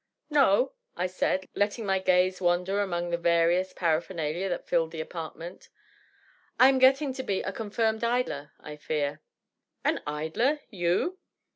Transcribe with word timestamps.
"No,'' 0.31 0.71
I 0.97 1.05
said, 1.05 1.47
letting 1.53 1.85
my 1.85 1.99
gaze 1.99 2.41
wander 2.41 2.81
among 2.81 3.11
the 3.11 3.19
various 3.19 3.71
parapher 3.71 4.15
nalia 4.15 4.49
that 4.49 4.67
filled 4.67 4.93
tlie 4.93 4.99
apartment." 5.01 5.69
I 6.59 6.69
am 6.69 6.79
getting 6.79 7.13
to 7.13 7.21
be 7.21 7.43
a 7.43 7.51
confirmed 7.51 8.03
idler, 8.03 8.51
I 8.59 8.77
fear." 8.77 9.21
"An 9.85 10.01
idler? 10.07 10.61
You?" 10.71 11.19